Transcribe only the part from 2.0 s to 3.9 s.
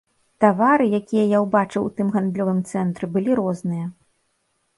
гандлёвым цэнтры, былі розныя.